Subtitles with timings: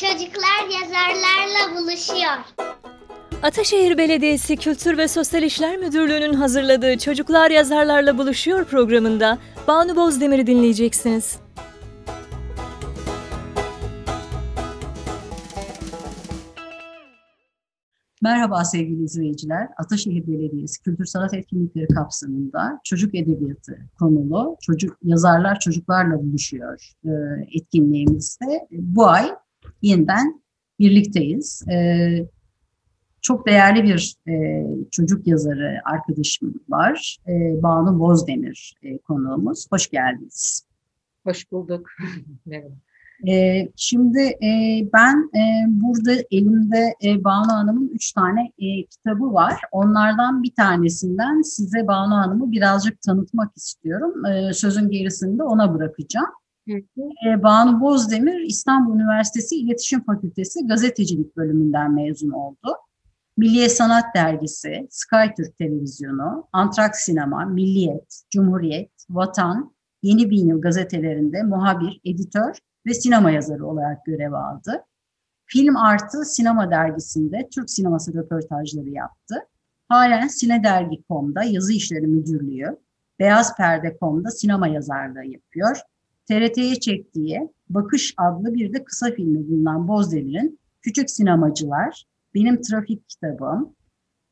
[0.00, 2.66] Çocuklar yazarlarla buluşuyor.
[3.42, 11.38] Ataşehir Belediyesi Kültür ve Sosyal İşler Müdürlüğü'nün hazırladığı Çocuklar Yazarlarla Buluşuyor programında Banu Bozdemir'i dinleyeceksiniz.
[18.22, 19.68] Merhaba sevgili izleyiciler.
[19.78, 27.10] Ataşehir Belediyesi Kültür Sanat Etkinlikleri kapsamında çocuk edebiyatı konulu çocuk yazarlar çocuklarla buluşuyor e,
[27.54, 28.68] etkinliğimizde.
[28.70, 29.30] Bu ay
[29.82, 30.42] yeniden
[30.78, 31.68] birlikteyiz.
[31.68, 32.08] E,
[33.22, 37.16] çok değerli bir e, çocuk yazarı arkadaşım var.
[37.28, 39.66] E, Banu Bozdemir e, konuğumuz.
[39.72, 40.66] Hoş geldiniz.
[41.24, 41.86] Hoş bulduk.
[42.46, 42.74] Merhaba.
[43.28, 49.60] E, şimdi e, ben e, burada elimde e, Banu Hanım'ın üç tane e, kitabı var.
[49.72, 54.26] Onlardan bir tanesinden size Banu Hanım'ı birazcık tanıtmak istiyorum.
[54.26, 56.30] E, sözün gerisini de ona bırakacağım.
[57.26, 62.76] E, Banu Bozdemir İstanbul Üniversitesi İletişim Fakültesi Gazetecilik bölümünden mezun oldu.
[63.36, 71.42] Milliye Sanat Dergisi, Sky Türk Televizyonu, Antrak Sinema, Milliyet, Cumhuriyet, Vatan, Yeni Bin Yıl gazetelerinde
[71.42, 74.84] muhabir, editör ve sinema yazarı olarak görev aldı.
[75.46, 79.34] Film Artı Sinema Dergisi'nde Türk sineması röportajları yaptı.
[79.88, 82.76] Halen Sinedergi.com'da yazı işleri müdürlüğü,
[83.18, 85.80] Beyaz Perde.com'da sinema yazarlığı yapıyor.
[86.30, 93.74] TRT'ye çektiği Bakış adlı bir de kısa filmi bulunan Bozdemir'in Küçük Sinemacılar, Benim Trafik Kitabım,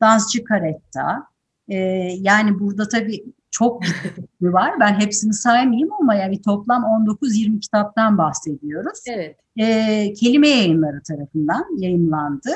[0.01, 1.27] Dansçı Karetta,
[1.69, 1.75] ee,
[2.19, 4.73] yani burada tabii çok kitapı var.
[4.79, 8.99] Ben hepsini saymayayım ama yani toplam 19-20 kitaptan bahsediyoruz.
[9.07, 9.35] Evet.
[9.57, 12.49] E, kelime yayınları tarafından yayınlandı.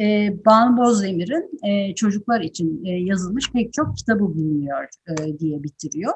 [0.00, 6.12] E, Banu Bozdemir'in e, çocuklar için e, yazılmış pek çok kitabı bulunuyor e, diye bitiriyor.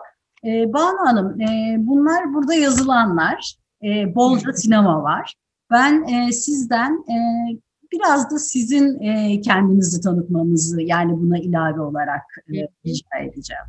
[0.46, 3.54] E, Banu Hanım, e, bunlar burada yazılanlar.
[3.84, 5.34] E, bolca sinema var.
[5.70, 7.16] Ben e, sizden e,
[7.92, 12.54] biraz da sizin e, kendinizi tanıtmanızı yani buna ilave olarak e,
[12.86, 13.64] rica edeceğim.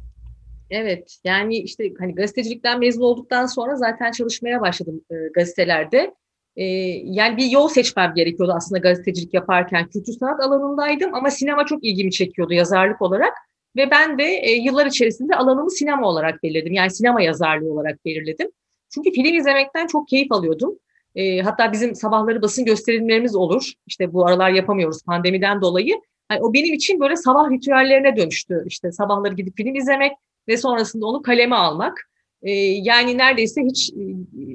[0.70, 1.18] Evet.
[1.24, 6.14] Yani işte hani gazetecilikten mezun olduktan sonra zaten çalışmaya başladım e, gazetelerde.
[6.56, 6.64] E,
[7.04, 9.90] yani bir yol seçmem gerekiyordu aslında gazetecilik yaparken.
[9.90, 13.34] Kültür sanat alanındaydım ama sinema çok ilgimi çekiyordu yazarlık olarak.
[13.76, 16.74] Ve ben de e, yıllar içerisinde alanımı sinema olarak belirledim.
[16.74, 18.48] Yani sinema yazarlığı olarak belirledim.
[18.94, 20.80] Çünkü film izlemekten çok keyif alıyordum.
[21.16, 23.72] E, hatta bizim sabahları basın gösterimlerimiz olur.
[23.88, 25.96] İşte bu aralar yapamıyoruz pandemiden dolayı.
[26.32, 28.64] Yani o benim için böyle sabah ritüellerine dönüştü.
[28.68, 30.12] İşte sabahları gidip film izlemek
[30.48, 32.10] ve sonrasında onu kaleme almak.
[32.42, 33.94] E, yani neredeyse hiç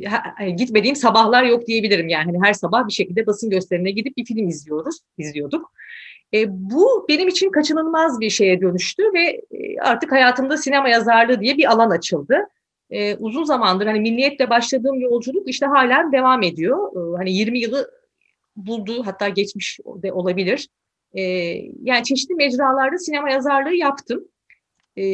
[0.03, 2.09] e, ha, gitmediğim sabahlar yok diyebilirim.
[2.09, 5.73] Yani hani her sabah bir şekilde basın gösterimine gidip bir film izliyoruz, izliyorduk.
[6.35, 11.57] E, bu benim için kaçınılmaz bir şeye dönüştü ve e, artık hayatımda sinema yazarlığı diye
[11.57, 12.37] bir alan açıldı.
[12.91, 16.97] E, uzun zamandır hani milliyetle başladığım yolculuk işte halen devam ediyor.
[16.97, 17.91] E, hani 20 yılı
[18.57, 20.69] buldu hatta geçmiş de olabilir.
[21.15, 21.23] E,
[21.83, 24.29] yani çeşitli mecralarda sinema yazarlığı yaptım.
[24.97, 25.05] E,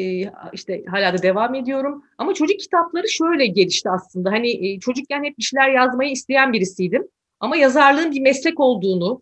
[0.53, 2.05] işte hala da devam ediyorum.
[2.19, 4.31] Ama çocuk kitapları şöyle gelişti aslında.
[4.31, 7.09] Hani e, çocukken hep bir şeyler yazmayı isteyen birisiydim.
[7.41, 9.21] Ama yazarlığın bir meslek olduğunu,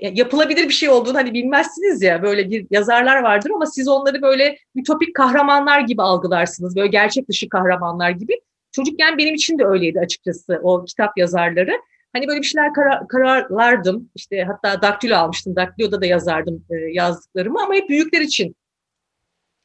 [0.00, 4.58] yapılabilir bir şey olduğunu hani bilmezsiniz ya böyle bir yazarlar vardır ama siz onları böyle
[4.74, 6.76] ütopik kahramanlar gibi algılarsınız.
[6.76, 8.40] Böyle gerçek dışı kahramanlar gibi.
[8.72, 11.72] Çocukken benim için de öyleydi açıkçası o kitap yazarları.
[12.12, 14.10] Hani böyle bir şeyler karar, kararlardım.
[14.14, 15.56] İşte hatta daktilo almıştım.
[15.56, 18.56] Daktilo'da da yazardım e, yazdıklarımı ama hep büyükler için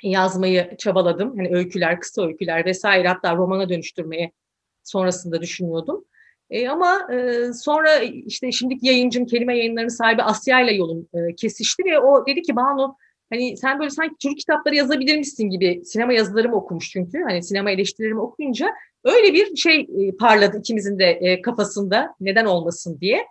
[0.03, 1.37] yazmayı çabaladım.
[1.37, 4.31] Hani öyküler, kısa öyküler vesaire hatta romana dönüştürmeye
[4.83, 6.05] sonrasında düşünüyordum.
[6.53, 11.83] E, ama e, sonra işte şimdiki yayıncım kelime yayınlarının sahibi Asya ile yolum e, kesişti
[11.85, 12.95] ve o dedi ki Banu
[13.31, 17.71] hani sen böyle sanki çocuk kitapları yazabilir misin gibi sinema yazılarımı okumuş çünkü hani sinema
[17.71, 18.69] eleştirilerimi okuyunca
[19.03, 23.27] öyle bir şey e, parladı ikimizin de e, kafasında neden olmasın diye.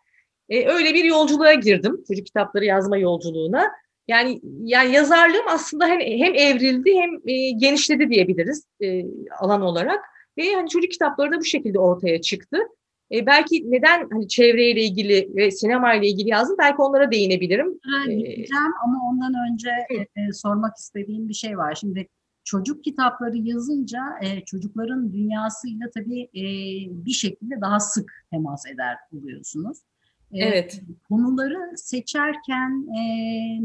[0.48, 3.70] E, öyle bir yolculuğa girdim çocuk kitapları yazma yolculuğuna.
[4.08, 9.04] Yani yani yazarlığım aslında hem, hem evrildi hem e, genişledi diyebiliriz e,
[9.40, 10.04] alan olarak
[10.38, 12.58] ve hani çocuk kitapları da bu şekilde ortaya çıktı.
[13.12, 17.78] E, belki neden hani çevreyle ilgili ve sinema ile ilgili yazdım belki onlara değinebilirim.
[18.06, 21.74] Gideceğim ama ondan önce e, sormak istediğim bir şey var.
[21.74, 22.08] Şimdi
[22.44, 26.44] çocuk kitapları yazınca e, çocukların dünyasıyla tabii e,
[27.04, 29.78] bir şekilde daha sık temas eder oluyorsunuz.
[30.32, 30.82] Evet.
[31.08, 33.00] Konuları seçerken e,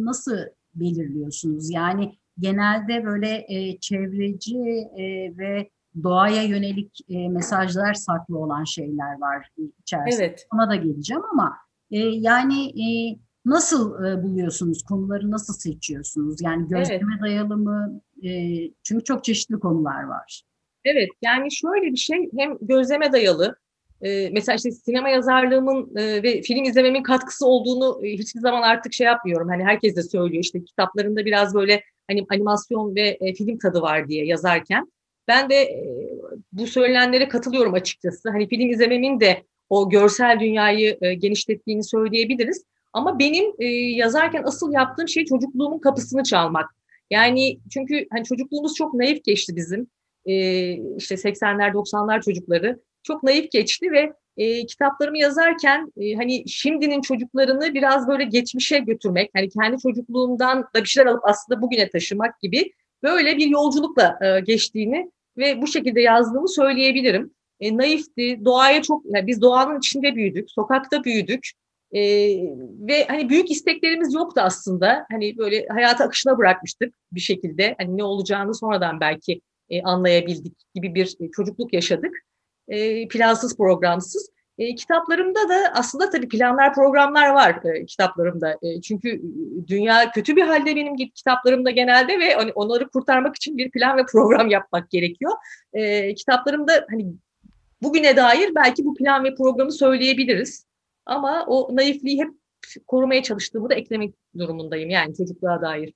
[0.06, 0.38] nasıl
[0.76, 1.70] belirliyorsunuz?
[1.72, 4.58] Yani genelde böyle e, çevreci
[4.98, 5.70] e, ve
[6.04, 9.50] doğaya yönelik e, mesajlar saklı olan şeyler var
[9.82, 10.26] içerisinde.
[10.26, 10.48] Evet.
[10.54, 11.58] Ona da geleceğim ama
[11.92, 12.88] e, yani e,
[13.46, 14.84] nasıl e, buluyorsunuz?
[14.84, 16.42] Konuları nasıl seçiyorsunuz?
[16.42, 17.22] Yani gözleme evet.
[17.22, 18.02] dayalı mı?
[18.24, 18.30] E,
[18.84, 20.44] çünkü çok çeşitli konular var.
[20.86, 23.56] Evet, yani şöyle bir şey hem gözleme dayalı
[24.02, 28.94] e, mesela işte sinema yazarlığımın e, ve film izlememin katkısı olduğunu e, hiçbir zaman artık
[28.94, 29.50] şey yapmıyorum.
[29.50, 34.08] Hani herkes de söylüyor işte kitaplarında biraz böyle hani animasyon ve e, film tadı var
[34.08, 34.92] diye yazarken.
[35.28, 35.86] Ben de e,
[36.52, 38.30] bu söylenenlere katılıyorum açıkçası.
[38.30, 42.64] Hani film izlememin de o görsel dünyayı e, genişlettiğini söyleyebiliriz.
[42.94, 46.76] Ama benim e, yazarken asıl yaptığım şey çocukluğumun kapısını çalmak.
[47.10, 49.88] Yani çünkü hani çocukluğumuz çok naif geçti bizim.
[50.98, 57.74] İşte 80'ler 90'lar çocukları çok naif geçti ve e, kitaplarımı yazarken e, hani şimdinin çocuklarını
[57.74, 62.72] biraz böyle geçmişe götürmek, hani kendi çocukluğumdan da bir şeyler alıp aslında bugüne taşımak gibi
[63.04, 67.32] böyle bir yolculukla e, geçtiğini ve bu şekilde yazdığımı söyleyebilirim.
[67.60, 71.52] E, naifti, doğaya çok, yani biz doğanın içinde büyüdük, sokakta büyüdük.
[71.92, 72.02] E,
[72.88, 75.06] ve hani büyük isteklerimiz yoktu aslında.
[75.12, 77.76] Hani böyle hayata akışına bırakmıştık bir şekilde.
[77.78, 82.14] Hani ne olacağını sonradan belki e, anlayabildik gibi bir çocukluk yaşadık.
[82.68, 84.30] E, plansız, programsız.
[84.58, 88.58] E, kitaplarımda da aslında tabii planlar, programlar var e, kitaplarımda.
[88.62, 89.22] E, çünkü
[89.68, 94.06] dünya kötü bir halde benim kitaplarımda genelde ve hani onları kurtarmak için bir plan ve
[94.06, 95.32] program yapmak gerekiyor.
[95.74, 97.14] E, kitaplarımda hani
[97.82, 100.66] bugüne dair belki bu plan ve programı söyleyebiliriz.
[101.06, 102.30] Ama o naifliği hep
[102.88, 105.94] korumaya çalıştığımı da eklemek durumundayım yani çocukluğa dair.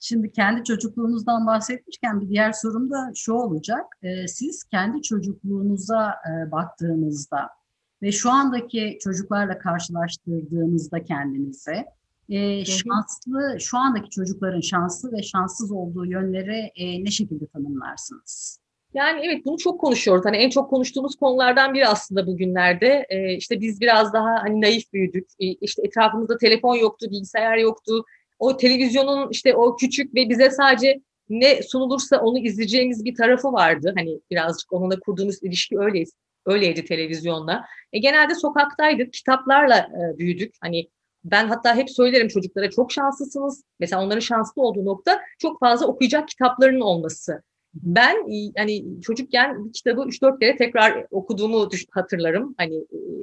[0.00, 3.84] Şimdi kendi çocukluğunuzdan bahsetmişken bir diğer sorum da şu olacak.
[4.02, 7.57] Ee, siz kendi çocukluğunuza e, baktığınızda
[8.02, 11.84] ve şu andaki çocuklarla karşılaştırdığınızda kendinizi
[12.28, 18.60] e, şanslı, şu andaki çocukların şanslı ve şanssız olduğu yönleri e, ne şekilde tanımlarsınız?
[18.94, 20.24] Yani evet bunu çok konuşuyoruz.
[20.24, 23.06] Hani en çok konuştuğumuz konulardan biri aslında bugünlerde.
[23.08, 25.28] Ee, işte biz biraz daha hani naif büyüdük.
[25.40, 28.04] Ee, işte etrafımızda telefon yoktu, bilgisayar yoktu.
[28.38, 33.92] O televizyonun işte o küçük ve bize sadece ne sunulursa onu izleyeceğimiz bir tarafı vardı.
[33.96, 36.12] Hani birazcık onunla kurduğumuz ilişki öyleyiz.
[36.48, 37.64] Öyleydi televizyonla.
[37.92, 40.54] E, genelde sokaktaydık, kitaplarla e, büyüdük.
[40.60, 40.88] Hani
[41.24, 43.64] ben hatta hep söylerim çocuklara çok şanslısınız.
[43.80, 47.42] Mesela onların şanslı olduğu nokta çok fazla okuyacak kitaplarının olması.
[47.74, 48.16] Ben
[48.56, 52.54] hani çocukken bir kitabı 3-4 kere tekrar okuduğumu hatırlarım.
[52.58, 52.74] Hani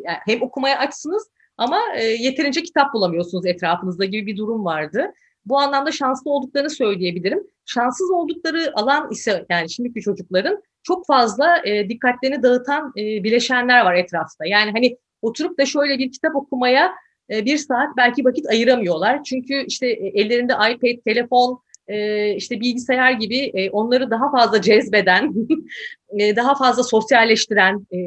[0.04, 1.80] yani hem okumaya açsınız ama
[2.20, 5.14] yeterince kitap bulamıyorsunuz etrafınızda gibi bir durum vardı.
[5.46, 7.48] Bu anlamda şanslı olduklarını söyleyebilirim.
[7.66, 13.96] Şanssız oldukları alan ise yani şimdiki çocukların çok fazla e, dikkatlerini dağıtan e, bileşenler var
[13.96, 14.46] etrafta.
[14.46, 16.92] Yani hani oturup da şöyle bir kitap okumaya
[17.30, 19.24] e, bir saat belki vakit ayıramıyorlar.
[19.24, 25.34] Çünkü işte ellerinde iPad, telefon, e, işte bilgisayar gibi e, onları daha fazla cezbeden,
[26.20, 28.00] e, daha fazla sosyalleştiren e,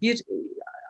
[0.00, 0.22] bir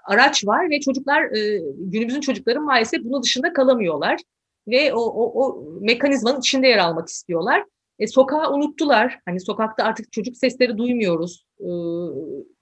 [0.04, 4.20] araç var ve çocuklar e, günümüzün çocukları maalesef bunun dışında kalamıyorlar
[4.68, 7.64] ve o, o, o mekanizmanın içinde yer almak istiyorlar.
[7.98, 9.20] E, sokağı unuttular.
[9.26, 11.68] Hani sokakta artık çocuk sesleri duymuyoruz e,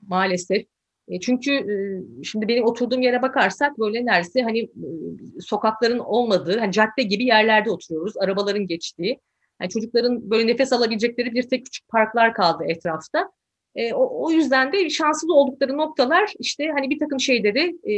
[0.09, 0.67] maalesef.
[1.09, 4.71] E, çünkü e, şimdi benim oturduğum yere bakarsak böyle neredeyse hani e,
[5.41, 8.17] sokakların olmadığı, hani cadde gibi yerlerde oturuyoruz.
[8.17, 9.21] Arabaların geçtiği.
[9.61, 13.31] Yani çocukların böyle nefes alabilecekleri bir tek küçük parklar kaldı etrafta.
[13.75, 17.95] E, o, o yüzden de şanslı oldukları noktalar işte hani bir takım şeyleri e,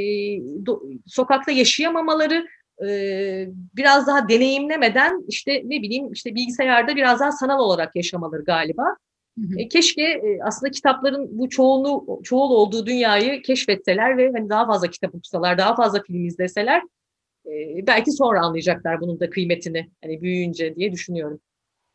[0.66, 2.46] do, sokakta yaşayamamaları,
[2.86, 8.84] e, biraz daha deneyimlemeden işte ne bileyim işte bilgisayarda biraz daha sanal olarak yaşamaları galiba.
[9.56, 14.90] E, keşke e, aslında kitapların bu çoğunluğu çoğul olduğu dünyayı keşfetseler ve hani daha fazla
[14.90, 16.82] kitap okusalar, daha fazla film izleseler
[17.46, 21.40] e, belki sonra anlayacaklar bunun da kıymetini hani büyüyünce diye düşünüyorum.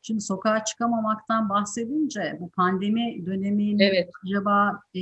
[0.01, 4.09] Şimdi sokağa çıkamamaktan bahsedince bu pandemi döneminde evet.
[4.25, 5.01] acaba e,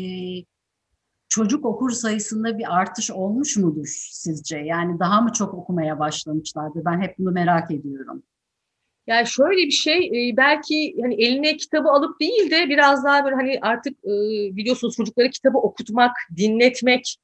[1.31, 4.57] çocuk okur sayısında bir artış olmuş mudur sizce?
[4.57, 6.81] Yani daha mı çok okumaya başlamışlardı?
[6.85, 8.23] Ben hep bunu merak ediyorum.
[9.07, 13.59] Yani şöyle bir şey belki hani eline kitabı alıp değil de biraz daha böyle hani
[13.61, 14.03] artık
[14.55, 17.15] biliyorsunuz çocukları kitabı okutmak, dinletmek,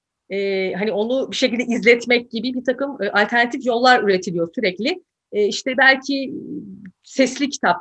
[0.75, 5.03] hani onu bir şekilde izletmek gibi bir takım alternatif yollar üretiliyor sürekli.
[5.31, 6.33] İşte belki
[7.03, 7.77] sesli kitap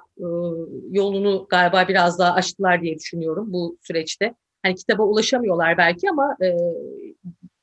[0.90, 4.34] yolunu galiba biraz daha açtılar diye düşünüyorum bu süreçte.
[4.66, 6.36] Hani kitaba ulaşamıyorlar belki ama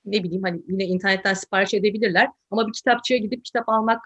[0.06, 2.28] ne bileyim hani yine internetten sipariş edebilirler.
[2.52, 4.02] Ama bir kitapçıya gidip kitap almak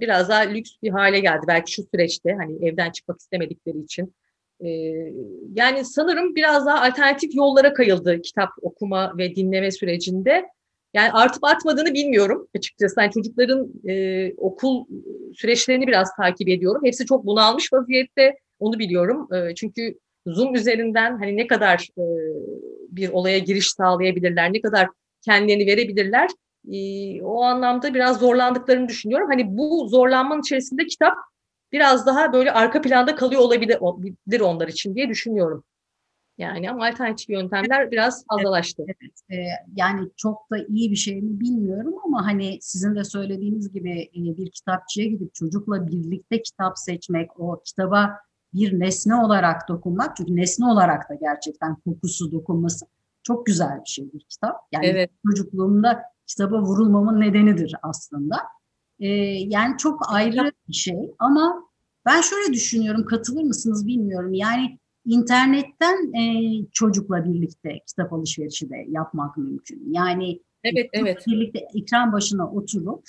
[0.00, 4.14] biraz daha lüks bir hale geldi belki şu süreçte hani evden çıkmak istemedikleri için.
[5.54, 10.46] Yani sanırım biraz daha alternatif yollara kayıldı kitap okuma ve dinleme sürecinde.
[10.94, 13.00] Yani artıp artmadığını bilmiyorum açıkçası.
[13.00, 14.86] Yani çocukların e, okul
[15.34, 16.82] süreçlerini biraz takip ediyorum.
[16.84, 19.34] Hepsi çok bunalmış vaziyette onu biliyorum.
[19.34, 22.04] E, çünkü Zoom üzerinden hani ne kadar e,
[22.88, 24.88] bir olaya giriş sağlayabilirler, ne kadar
[25.22, 26.30] kendilerini verebilirler
[26.72, 29.28] e, o anlamda biraz zorlandıklarını düşünüyorum.
[29.30, 31.14] Hani bu zorlanmanın içerisinde kitap
[31.72, 35.64] biraz daha böyle arka planda kalıyor olabilir, onlar için diye düşünüyorum.
[36.38, 38.82] Yani ama alternatif yöntemler biraz fazlalaştı.
[38.86, 39.36] Evet, e,
[39.76, 44.36] yani çok da iyi bir şey mi bilmiyorum ama hani sizin de söylediğiniz gibi e,
[44.36, 48.18] bir kitapçıya gidip çocukla birlikte kitap seçmek, o kitaba
[48.54, 52.86] bir nesne olarak dokunmak, çünkü nesne olarak da gerçekten kokusu, dokunması
[53.22, 54.56] çok güzel bir şey bir kitap.
[54.72, 55.10] Yani Evet.
[55.26, 58.36] çocukluğumda kitaba vurulmamın nedenidir aslında.
[58.98, 61.64] E, yani çok ayrı bir şey ama
[62.06, 64.34] ben şöyle düşünüyorum, katılır mısınız bilmiyorum.
[64.34, 66.22] Yani internetten e,
[66.72, 69.92] çocukla birlikte kitap alışverişi de yapmak mümkün.
[69.92, 71.24] Yani Evet, evet.
[71.26, 73.02] birlikte ekran başına oturup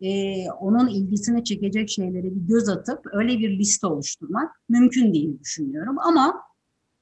[0.00, 5.98] e, onun ilgisini çekecek şeylere bir göz atıp öyle bir liste oluşturmak mümkün değil düşünüyorum.
[5.98, 6.42] Ama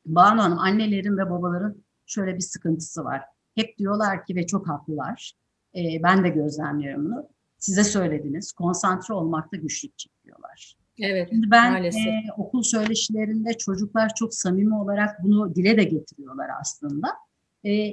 [0.06, 3.22] Banu Hanım annelerin ve babaların şöyle bir sıkıntısı var.
[3.54, 5.32] Hep diyorlar ki ve çok haklılar.
[5.76, 7.28] E, ben de gözlemliyorum bunu.
[7.58, 8.52] Size söylediniz.
[8.52, 10.76] Konsantre olmakta güçlük çekiyorlar.
[11.00, 11.28] Evet.
[11.30, 12.06] Şimdi ben Maalesef.
[12.06, 17.08] e, okul söyleşilerinde çocuklar çok samimi olarak bunu dile de getiriyorlar aslında.
[17.66, 17.90] E,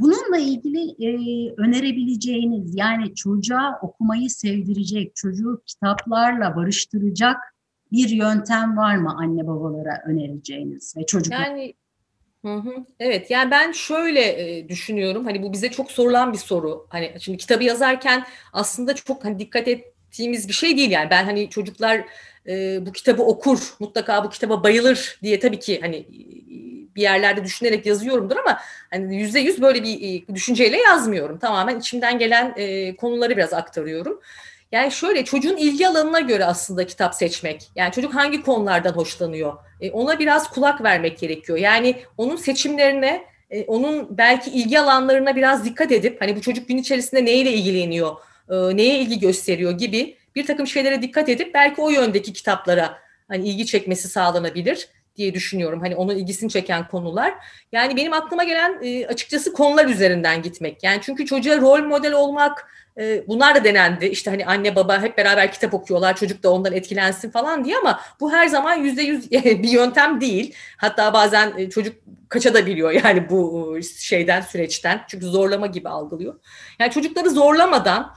[0.00, 1.10] bununla ilgili e,
[1.56, 7.36] önerebileceğiniz yani çocuğa okumayı sevdirecek, çocuğu kitaplarla barıştıracak
[7.92, 11.40] bir yöntem var mı anne babalara önereceğiniz ve çocuklar?
[11.40, 11.74] Yani
[12.44, 12.74] hı hı.
[13.00, 17.38] Evet yani ben şöyle e, düşünüyorum hani bu bize çok sorulan bir soru hani şimdi
[17.38, 22.04] kitabı yazarken aslında çok hani dikkat ettiğimiz bir şey değil yani ben hani çocuklar
[22.48, 26.06] e, bu kitabı okur mutlaka bu kitaba bayılır diye tabii ki hani
[26.96, 28.60] bir yerlerde düşünerek yazıyorumdur ama
[28.90, 34.20] hani yüzde yüz böyle bir e, düşünceyle yazmıyorum tamamen içimden gelen e, konuları biraz aktarıyorum.
[34.72, 37.70] Yani şöyle çocuğun ilgi alanına göre aslında kitap seçmek.
[37.76, 39.52] Yani çocuk hangi konulardan hoşlanıyor?
[39.80, 41.58] E, ona biraz kulak vermek gerekiyor.
[41.58, 43.24] Yani onun seçimlerine,
[43.66, 48.16] onun belki ilgi alanlarına biraz dikkat edip hani bu çocuk gün içerisinde neyle ilgileniyor,
[48.50, 52.98] neye ilgi gösteriyor gibi bir takım şeylere dikkat edip belki o yöndeki kitaplara
[53.28, 55.80] hani ilgi çekmesi sağlanabilir diye düşünüyorum.
[55.80, 57.34] Hani onun ilgisini çeken konular.
[57.72, 60.84] Yani benim aklıma gelen e, açıkçası konular üzerinden gitmek.
[60.84, 62.68] Yani çünkü çocuğa rol model olmak,
[62.98, 64.06] e, bunlar da denendi.
[64.06, 68.00] İşte hani anne baba hep beraber kitap okuyorlar, çocuk da ondan etkilensin falan diye ama
[68.20, 70.54] bu her zaman yüzde yüz bir yöntem değil.
[70.76, 71.96] Hatta bazen e, çocuk
[72.28, 75.04] kaçabiliyor yani bu şeyden süreçten.
[75.08, 76.34] Çünkü zorlama gibi algılıyor.
[76.78, 78.16] Yani çocukları zorlamadan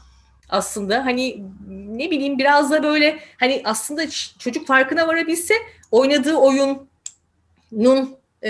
[0.49, 5.53] aslında hani ne bileyim biraz da böyle hani aslında çocuk farkına varabilse
[5.91, 6.37] oynadığı
[7.71, 8.49] oyunun e,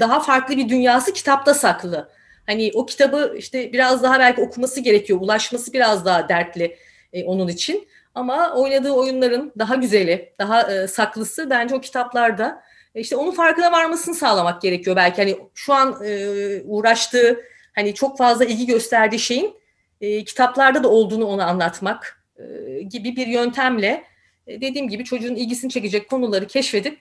[0.00, 2.08] daha farklı bir dünyası kitapta saklı.
[2.46, 6.76] Hani o kitabı işte biraz daha belki okuması gerekiyor, ulaşması biraz daha dertli
[7.12, 7.88] e, onun için.
[8.14, 12.62] Ama oynadığı oyunların daha güzeli, daha e, saklısı bence o kitaplarda.
[12.94, 15.22] E, işte onun farkına varmasını sağlamak gerekiyor belki.
[15.22, 17.40] Hani şu an e, uğraştığı,
[17.74, 19.54] hani çok fazla ilgi gösterdiği şeyin
[20.00, 24.04] e, kitaplarda da olduğunu ona anlatmak e, gibi bir yöntemle
[24.46, 26.98] e, dediğim gibi çocuğun ilgisini çekecek konuları keşfedip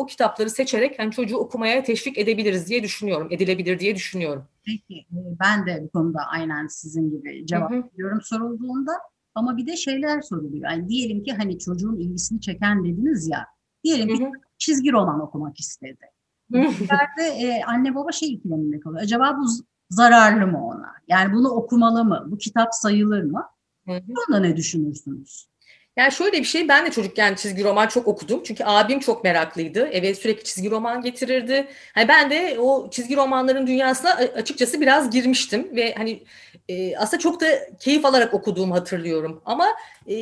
[0.00, 4.44] o kitapları seçerek hani çocuğu okumaya teşvik edebiliriz diye düşünüyorum, edilebilir diye düşünüyorum.
[4.64, 8.92] Peki e, ben de bu konuda aynen sizin gibi cevap veriyorum sorulduğunda
[9.34, 10.70] ama bir de şeyler soruluyor.
[10.70, 13.46] Yani diyelim ki hani çocuğun ilgisini çeken dediniz ya.
[13.84, 14.32] Diyelim ki Hı hı.
[14.58, 16.06] çizgi roman okumak istedi.
[16.52, 19.02] Yerde e, anne baba şey ikileminde kalıyor.
[19.02, 19.46] Acaba bu
[19.90, 20.92] zararlı mı ona?
[21.08, 22.24] Yani bunu okumalı mı?
[22.26, 23.44] Bu kitap sayılır mı?
[23.86, 24.00] Hı hı.
[24.08, 25.46] Bu konuda ne düşünürsünüz?
[25.96, 28.42] Yani şöyle bir şey ben de çocukken çizgi roman çok okudum.
[28.44, 29.86] Çünkü abim çok meraklıydı.
[29.86, 31.68] Eve sürekli çizgi roman getirirdi.
[31.94, 36.22] Hani ben de o çizgi romanların dünyasına açıkçası biraz girmiştim ve hani
[36.68, 37.46] e, aslında çok da
[37.80, 39.42] keyif alarak okuduğumu hatırlıyorum.
[39.44, 39.66] Ama
[40.10, 40.14] e,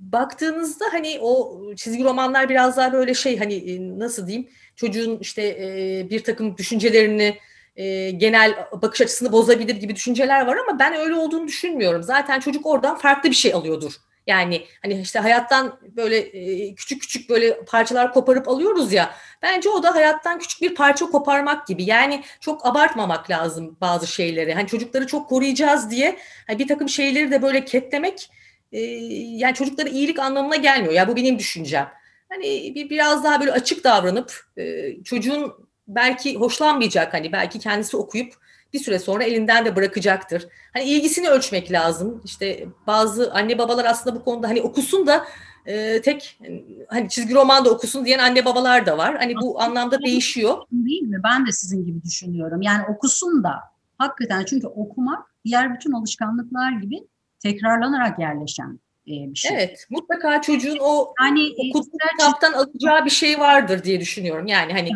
[0.00, 5.42] baktığınızda hani o çizgi romanlar biraz daha böyle şey hani e, nasıl diyeyim çocuğun işte
[5.42, 7.38] e, bir takım düşüncelerini
[7.76, 12.02] e, genel bakış açısını bozabilir gibi düşünceler var ama ben öyle olduğunu düşünmüyorum.
[12.02, 13.92] Zaten çocuk oradan farklı bir şey alıyordur.
[14.26, 19.14] Yani hani işte hayattan böyle e, küçük küçük böyle parçalar koparıp alıyoruz ya.
[19.42, 21.84] Bence o da hayattan küçük bir parça koparmak gibi.
[21.84, 24.54] Yani çok abartmamak lazım bazı şeyleri.
[24.54, 28.30] Hani çocukları çok koruyacağız diye hani bir takım şeyleri de böyle ketlemek
[28.72, 28.80] e,
[29.14, 30.92] yani çocuklara iyilik anlamına gelmiyor.
[30.92, 31.90] Ya bu benim düşüncem.
[32.28, 35.52] Hani bir biraz daha böyle açık davranıp e, çocuğun
[35.88, 38.43] belki hoşlanmayacak hani belki kendisi okuyup
[38.74, 40.48] bir süre sonra elinden de bırakacaktır.
[40.72, 42.22] Hani ilgisini ölçmek lazım.
[42.24, 45.24] İşte bazı anne babalar aslında bu konuda hani okusun da
[45.66, 46.40] e, tek
[46.88, 49.16] hani çizgi roman da okusun diyen anne babalar da var.
[49.18, 50.58] Hani bu anlamda değişiyor.
[50.72, 51.20] Değil mi?
[51.24, 52.62] Ben de sizin gibi düşünüyorum.
[52.62, 53.54] Yani okusun da
[53.98, 56.96] hakikaten çünkü okumak diğer bütün alışkanlıklar gibi
[57.38, 59.54] tekrarlanarak yerleşen e, bir şey.
[59.54, 64.46] Evet, mutlaka çocuğun o Yani okuduğu kitaptan alacağı bir şey vardır diye düşünüyorum.
[64.46, 64.90] Yani hani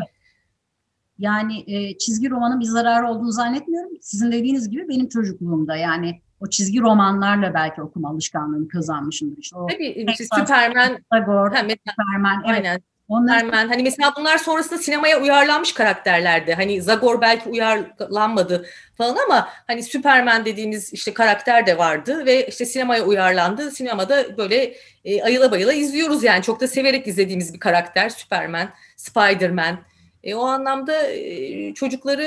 [1.18, 3.90] Yani e, çizgi romanın bir zararı olduğunu zannetmiyorum.
[4.00, 9.38] Sizin dediğiniz gibi benim çocukluğumda yani o çizgi romanlarla belki okuma alışkanlığını kazanmışımdır.
[9.38, 13.68] İşte o tabii Texas, Süperman, Tagore, ha, mesela, Superman, evet, aynen Onlar Superman.
[13.68, 16.54] Hani mesela bunlar sonrasında sinemaya uyarlanmış karakterlerdi.
[16.54, 18.66] Hani Zagor belki uyarlanmadı
[18.98, 23.70] falan ama hani Superman dediğimiz işte karakter de vardı ve işte sinemaya uyarlandı.
[23.70, 26.42] Sinemada böyle e, ayıla bayıla izliyoruz yani.
[26.42, 29.78] Çok da severek izlediğimiz bir karakter Superman, Spider-Man.
[30.24, 32.22] E, o anlamda e, çocukları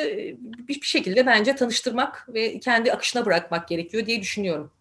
[0.68, 4.72] bir, bir şekilde bence tanıştırmak ve kendi akışına bırakmak gerekiyor diye düşünüyorum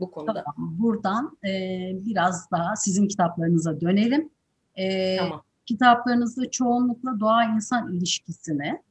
[0.00, 0.44] bu konuda.
[0.44, 1.50] Tamam, buradan e,
[1.94, 4.30] biraz daha sizin kitaplarınıza dönelim.
[4.74, 5.42] E, Tamam.
[5.66, 8.82] Kitaplarınızda çoğunlukla doğa-insan ilişkisini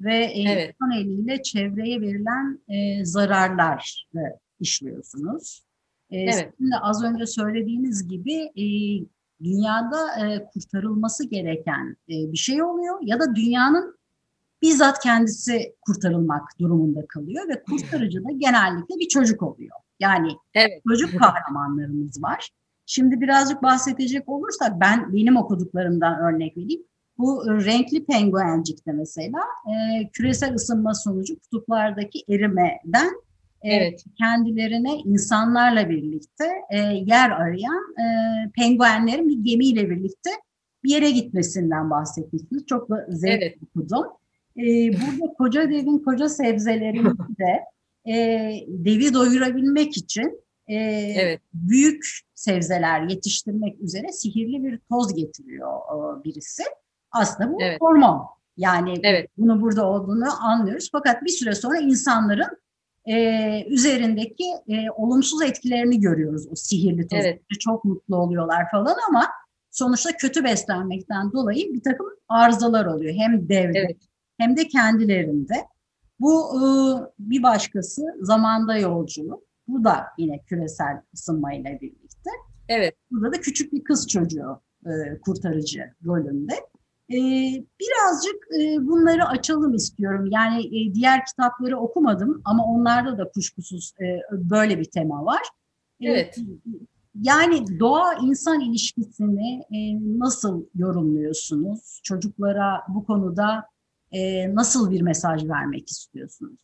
[0.00, 0.74] ve Evet.
[0.74, 5.62] insan eliyle çevreye verilen e, zararları işliyorsunuz.
[6.10, 6.52] E, Evet.
[6.58, 8.64] Sizin de az önce söylediğiniz gibi e,
[9.44, 13.96] dünyada e, kurtarılması gereken e, bir şey oluyor ya da dünyanın
[14.62, 19.76] bizzat kendisi kurtarılmak durumunda kalıyor ve kurtarıcı da genellikle bir çocuk oluyor.
[20.00, 20.82] Yani Evet.
[20.88, 22.50] çocuk kahramanlarımız var.
[22.86, 26.82] Şimdi birazcık bahsedecek olursak ben benim okuduklarımdan örnek vereyim.
[27.18, 29.72] Bu e, renkli penguencikte mesela e,
[30.12, 33.10] küresel ısınma sonucu kutuplardaki erimeden
[33.64, 34.04] Evet.
[34.18, 38.04] kendilerine insanlarla birlikte e, yer arayan e,
[38.56, 40.30] penguenlerin bir gemiyle birlikte
[40.84, 42.66] bir yere gitmesinden bahsetmişsiniz.
[42.66, 43.58] Çok da zevkle Evet.
[43.62, 44.06] okudum.
[44.56, 47.64] E, burada koca devin koca sebzelerini de
[48.12, 48.14] e,
[48.68, 51.40] devi doyurabilmek için e, Evet.
[51.54, 52.04] büyük
[52.34, 56.62] sebzeler yetiştirmek üzere sihirli bir toz getiriyor e, birisi.
[57.10, 57.80] Aslında bu Evet.
[57.80, 58.26] hormon.
[58.56, 59.30] Yani Evet.
[59.38, 60.88] bunu burada olduğunu anlıyoruz.
[60.92, 62.58] Fakat bir süre sonra insanların
[63.06, 67.20] e, üzerindeki e, olumsuz etkilerini görüyoruz o sihirli toz.
[67.22, 67.42] Evet.
[67.60, 69.26] Çok mutlu oluyorlar falan ama
[69.70, 73.14] sonuçta kötü beslenmekten dolayı bir takım arızalar oluyor.
[73.14, 73.96] Hem devde Evet.
[74.38, 75.54] hem de kendilerinde.
[76.20, 76.62] Bu e,
[77.18, 79.42] bir başkası zamanda yolculuk.
[79.68, 82.30] Bu da yine küresel ısınmayla birlikte.
[82.68, 82.94] Evet.
[83.10, 84.90] Burada da küçük bir kız çocuğu e,
[85.20, 86.54] kurtarıcı rolünde.
[87.12, 87.18] E,
[87.80, 90.28] birazcık e, bunları açalım istiyorum.
[90.30, 95.42] Yani e, diğer kitapları okumadım ama onlarda da kuşkusuz e, böyle bir tema var.
[96.00, 96.38] E, Evet.
[97.14, 99.78] yani doğa insan ilişkisini e,
[100.18, 102.00] nasıl yorumluyorsunuz?
[102.02, 103.64] Çocuklara bu konuda
[104.12, 106.58] e, nasıl bir mesaj vermek istiyorsunuz?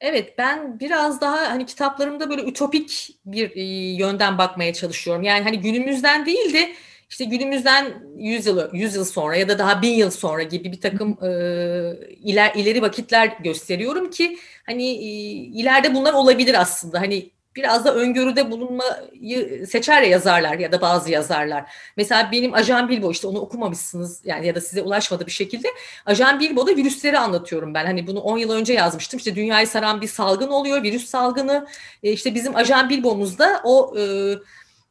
[0.00, 3.62] Evet, ben biraz daha hani kitaplarımda böyle ütopik bir e,
[3.96, 5.22] yönden bakmaya çalışıyorum.
[5.22, 6.72] Yani hani günümüzden değil de
[7.10, 10.80] işte günümüzden 100 yıl 100 yıl sonra ya da daha 1000 yıl sonra gibi bir
[10.80, 11.28] takım e,
[12.22, 15.10] iler, ileri vakitler gösteriyorum ki hani e,
[15.60, 17.00] ileride bunlar olabilir aslında.
[17.00, 21.72] Hani biraz da öngörüde bulunmayı seçer ya yazarlar ya da bazı yazarlar.
[21.96, 25.68] Mesela benim Ajan Bilbo işte onu okumamışsınız yani ya da size ulaşmadı bir şekilde.
[26.06, 27.86] Ajan Bilbo'da virüsleri anlatıyorum ben.
[27.86, 29.18] Hani bunu 10 yıl önce yazmıştım.
[29.18, 31.66] İşte dünyayı saran bir salgın oluyor, virüs salgını.
[32.02, 34.02] E, işte bizim Ajan Bilbo'muz da o e,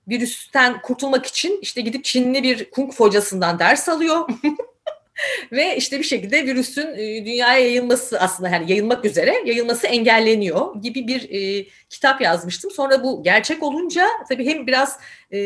[0.08, 4.30] virüsten kurtulmak için işte gidip Çinli bir kung fu hocasından ders alıyor.
[5.52, 11.08] Ve işte bir şekilde virüsün e, dünyaya yayılması aslında yani yayılmak üzere yayılması engelleniyor gibi
[11.08, 12.72] bir e, kitap yazmıştım.
[12.72, 15.00] Sonra bu gerçek olunca tabii hem biraz
[15.34, 15.40] e,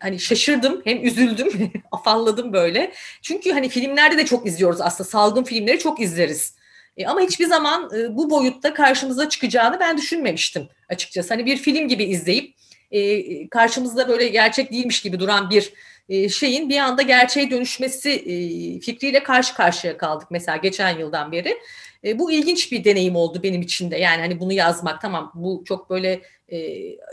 [0.00, 2.92] hani şaşırdım hem üzüldüm, afalladım böyle.
[3.22, 6.54] Çünkü hani filmlerde de çok izliyoruz aslında salgın filmleri çok izleriz.
[6.96, 11.34] E, ama hiçbir zaman e, bu boyutta karşımıza çıkacağını ben düşünmemiştim açıkçası.
[11.34, 12.56] Hani bir film gibi izleyip
[12.90, 15.72] e, karşımızda böyle gerçek değilmiş gibi duran bir
[16.08, 18.34] e, şeyin bir anda gerçeğe dönüşmesi e,
[18.80, 21.58] fikriyle karşı karşıya kaldık mesela geçen yıldan beri.
[22.04, 23.96] E, bu ilginç bir deneyim oldu benim için de.
[23.96, 26.20] Yani hani bunu yazmak tamam bu çok böyle
[26.52, 26.58] e,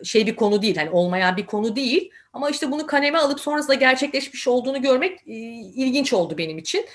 [0.03, 0.77] şey bir konu değil.
[0.77, 2.11] Hani olmayan bir konu değil.
[2.33, 5.33] Ama işte bunu kaleme alıp sonrasında gerçekleşmiş olduğunu görmek e,
[5.75, 6.85] ilginç oldu benim için.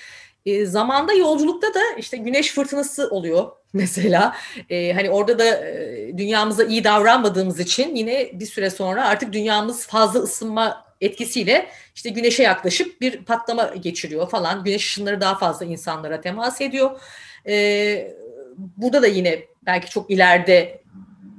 [0.46, 4.37] E, zamanda yolculukta da işte güneş fırtınası oluyor mesela.
[4.70, 9.87] E, hani orada da e, dünyamıza iyi davranmadığımız için yine bir süre sonra artık dünyamız
[9.87, 14.64] fazla ısınma etkisiyle işte güneşe yaklaşıp bir patlama geçiriyor falan.
[14.64, 17.01] Güneş ışınları daha fazla insanlara temas ediyor.
[17.46, 18.14] Ee,
[18.57, 20.81] burada da yine belki çok ileride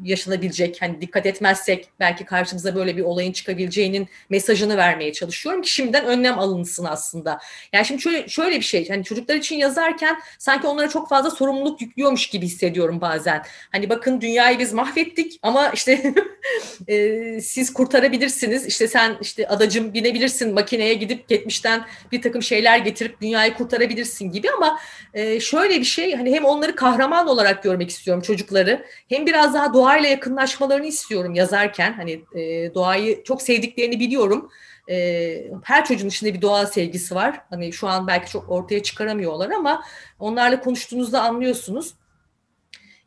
[0.04, 6.06] yaşanabilecek hani dikkat etmezsek belki karşımıza böyle bir olayın çıkabileceğinin mesajını vermeye çalışıyorum ki şimdiden
[6.06, 7.40] önlem alınsın aslında.
[7.74, 11.82] Yani şimdi şöyle şöyle bir şey hani çocuklar için yazarken sanki onlara çok fazla sorumluluk
[11.82, 13.44] yüklüyormuş gibi hissediyorum bazen.
[13.72, 16.14] Hani bakın dünyayı biz mahvettik ama işte
[16.88, 18.66] e, siz kurtarabilirsiniz.
[18.66, 24.52] İşte sen işte adacım binebilirsin makineye gidip geçmişten bir takım şeyler getirip dünyayı kurtarabilirsin gibi
[24.52, 24.80] ama
[25.14, 29.74] e, şöyle bir şey hani hem onları kahraman olarak görmek istiyorum çocukları hem biraz daha
[29.90, 34.50] doğayla yakınlaşmalarını istiyorum yazarken hani e, doğayı çok sevdiklerini biliyorum.
[34.90, 37.42] E, her çocuğun içinde bir doğa sevgisi var.
[37.50, 39.84] Hani şu an belki çok ortaya çıkaramıyorlar ama
[40.20, 41.94] onlarla konuştuğunuzda anlıyorsunuz.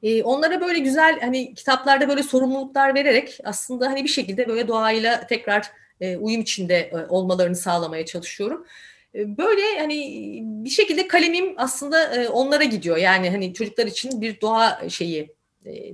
[0.02, 5.26] E, onlara böyle güzel hani kitaplarda böyle sorumluluklar vererek aslında hani bir şekilde böyle doğayla
[5.26, 8.66] tekrar e, uyum içinde e, olmalarını sağlamaya çalışıyorum.
[9.14, 9.98] E, böyle hani
[10.42, 12.96] bir şekilde kalemim aslında e, onlara gidiyor.
[12.96, 15.41] Yani hani çocuklar için bir doğa şeyi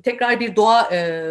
[0.03, 1.27] tekrar bir doğa e,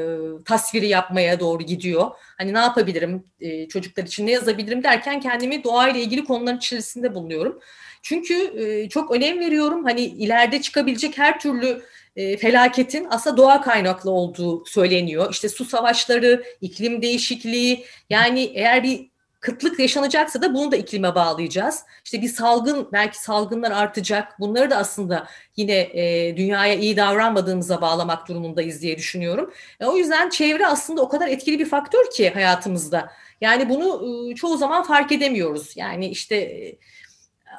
[0.45, 2.11] tasviri yapmaya doğru gidiyor.
[2.37, 7.59] Hani ne yapabilirim e, çocuklar için ne yazabilirim derken kendimi doğayla ilgili konuların içerisinde bulunuyorum.
[8.01, 9.83] Çünkü e, çok önem veriyorum.
[9.83, 11.81] Hani ileride çıkabilecek her türlü
[12.15, 15.27] e, felaketin aslında doğa kaynaklı olduğu söyleniyor.
[15.31, 21.83] İşte su savaşları, iklim değişikliği yani eğer bir kıtlık yaşanacaksa da bunu da iklime bağlayacağız.
[22.05, 24.39] İşte bir salgın, belki salgınlar artacak.
[24.39, 29.53] Bunları da aslında yine e, dünyaya iyi davranmadığımıza bağlamak durumundayız diye düşünüyorum.
[29.79, 33.11] E, o yüzden çevre aslında o kadar etkili bir faktör ki hayatımızda.
[33.41, 35.77] Yani bunu e, çoğu zaman fark edemiyoruz.
[35.77, 36.77] Yani işte e,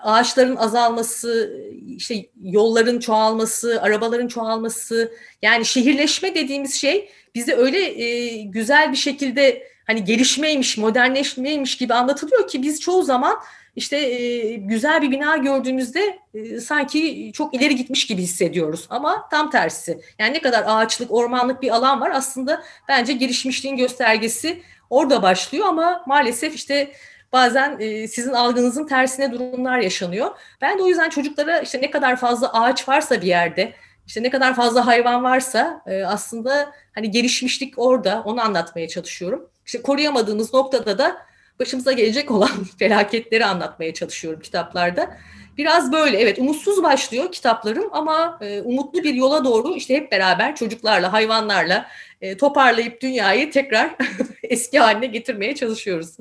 [0.02, 5.12] ağaçların azalması, işte yolların çoğalması, arabaların çoğalması,
[5.42, 12.48] yani şehirleşme dediğimiz şey bize öyle e, güzel bir şekilde hani gelişmeymiş, modernleşmeymiş gibi anlatılıyor
[12.48, 13.38] ki biz çoğu zaman
[13.76, 18.86] işte e, güzel bir bina gördüğümüzde e, sanki çok ileri gitmiş gibi hissediyoruz.
[18.90, 20.00] Ama tam tersi.
[20.18, 26.02] Yani ne kadar ağaçlık, ormanlık bir alan var aslında bence gelişmişliğin göstergesi orada başlıyor ama
[26.06, 26.92] maalesef işte
[27.32, 30.30] bazen e, sizin algınızın tersine durumlar yaşanıyor.
[30.60, 33.72] Ben de o yüzden çocuklara işte ne kadar fazla ağaç varsa bir yerde,
[34.06, 39.50] işte ne kadar fazla hayvan varsa e, aslında hani gelişmişlik orada onu anlatmaya çalışıyorum.
[39.68, 41.16] İşte koruyamadığımız noktada da
[41.60, 45.16] başımıza gelecek olan felaketleri anlatmaya çalışıyorum kitaplarda.
[45.56, 50.56] Biraz böyle evet umutsuz başlıyor kitaplarım ama e, umutlu bir yola doğru işte hep beraber
[50.56, 51.86] çocuklarla, hayvanlarla
[52.20, 53.96] e, toparlayıp dünyayı tekrar
[54.42, 56.16] eski haline getirmeye çalışıyoruz.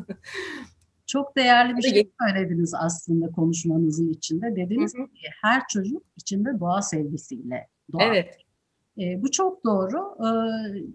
[1.06, 4.56] Çok değerli bir şey söylediniz aslında konuşmanızın içinde.
[4.56, 5.08] Dediniz hı hı.
[5.08, 8.08] ki her çocuk içinde doğa sevgisiyle doğar.
[8.08, 8.47] Evet.
[9.00, 10.16] E, bu çok doğru.
[10.26, 10.30] E,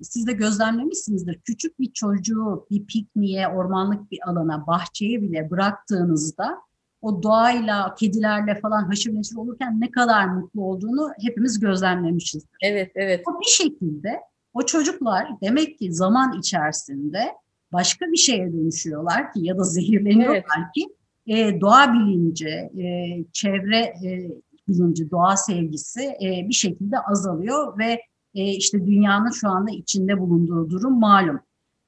[0.02, 1.40] siz de gözlemlemişsinizdir.
[1.44, 6.58] Küçük bir çocuğu bir pikniğe, ormanlık bir alana, bahçeye bile bıraktığınızda
[7.02, 12.58] o doğayla, kedilerle falan haşır neşir olurken ne kadar mutlu olduğunu hepimiz gözlemlemişizdir.
[12.62, 13.22] Evet, evet.
[13.28, 14.20] O bir şekilde
[14.54, 17.32] o çocuklar demek ki zaman içerisinde
[17.72, 20.72] başka bir şeye dönüşüyorlar ki ya da zehirleniyorlar evet.
[20.74, 20.88] ki
[21.26, 22.84] e, doğa bilinci, e,
[23.32, 24.30] çevre e,
[24.68, 28.00] bilinci, doğa sevgisi e, bir şekilde azalıyor ve
[28.34, 31.40] e, işte dünyanın şu anda içinde bulunduğu durum malum.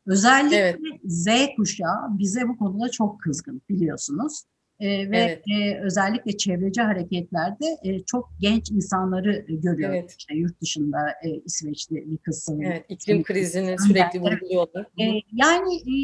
[0.07, 0.79] Özellikle evet.
[1.05, 4.45] Z kuşağı bize bu konuda çok kızgın biliyorsunuz.
[4.81, 5.43] E, ve evet.
[5.49, 9.97] e, özellikle çevreci hareketlerde e, çok genç insanları görüyoruz.
[9.99, 10.15] Evet.
[10.19, 14.87] İşte yurt dışında e, İsveçli bir kız Evet, iklim krizini sürekli vurguluyorlar.
[15.01, 15.97] E, yani e,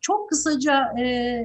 [0.00, 1.36] çok kısaca e,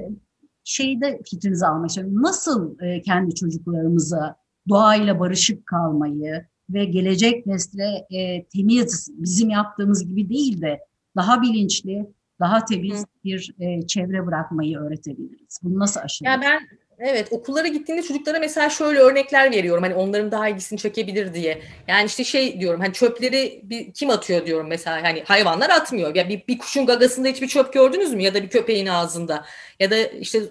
[0.64, 2.22] şeyde fikrinizi almak istiyorum.
[2.22, 4.36] Nasıl e, kendi çocuklarımıza
[4.70, 10.80] doğayla barışık kalmayı ve gelecek nesle e, temiz bizim yaptığımız gibi değil de
[11.16, 12.06] daha bilinçli,
[12.40, 15.60] daha temiz bir e, çevre bırakmayı öğretebiliriz.
[15.64, 16.46] Bunu nasıl aşabiliriz?
[16.46, 16.68] Ya ben
[17.00, 19.84] evet okullara gittiğimde çocuklara mesela şöyle örnekler veriyorum.
[19.84, 21.62] Hani onların daha ilgisini çekebilir diye.
[21.88, 26.16] Yani işte şey diyorum hani çöpleri bir, kim atıyor diyorum mesela hani hayvanlar atmıyor.
[26.16, 29.46] Ya bir, bir kuşun gagasında hiçbir çöp gördünüz mü ya da bir köpeğin ağzında
[29.80, 30.42] ya da işte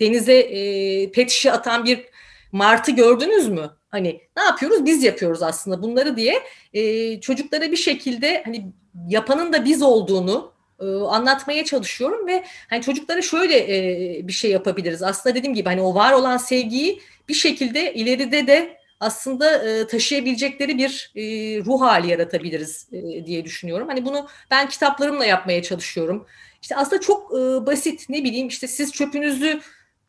[0.00, 2.04] denize e, pet şişe atan bir
[2.52, 3.70] martı gördünüz mü?
[3.88, 4.86] Hani ne yapıyoruz?
[4.86, 6.42] Biz yapıyoruz aslında bunları diye
[6.74, 8.72] e, çocuklara bir şekilde hani
[9.08, 15.02] yapanın da biz olduğunu e, anlatmaya çalışıyorum ve hani çocuklara şöyle e, bir şey yapabiliriz.
[15.02, 20.78] Aslında dediğim gibi hani o var olan sevgiyi bir şekilde ileride de aslında e, taşıyabilecekleri
[20.78, 21.22] bir e,
[21.64, 23.88] ruh hali yaratabiliriz e, diye düşünüyorum.
[23.88, 26.26] Hani bunu ben kitaplarımla yapmaya çalışıyorum.
[26.62, 29.60] İşte aslında çok e, basit ne bileyim işte siz çöpünüzü